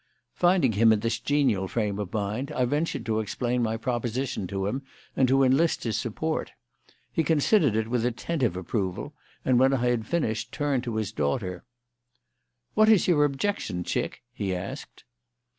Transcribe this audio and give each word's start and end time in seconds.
Finding 0.33 0.71
him 0.71 0.91
in 0.91 1.01
this 1.01 1.19
genial 1.19 1.67
frame 1.67 1.99
of 1.99 2.11
mind, 2.11 2.51
I 2.53 2.65
ventured 2.65 3.05
to 3.05 3.19
explain 3.19 3.61
my 3.61 3.77
proposition 3.77 4.47
to 4.47 4.65
him 4.65 4.81
and 5.15 5.27
to 5.27 5.43
enlist 5.43 5.83
his 5.83 5.95
support. 5.95 6.53
He 7.11 7.23
considered 7.23 7.75
it 7.75 7.87
with 7.87 8.03
attentive 8.03 8.57
approval, 8.57 9.13
and 9.45 9.59
when 9.59 9.75
I 9.75 9.89
had 9.89 10.07
finished 10.07 10.51
turned 10.51 10.81
to 10.85 10.95
his 10.95 11.11
daughter. 11.11 11.65
"What 12.73 12.89
is 12.89 13.07
your 13.07 13.25
objection, 13.25 13.83
chick?" 13.83 14.23
he 14.33 14.55
asked. 14.55 15.03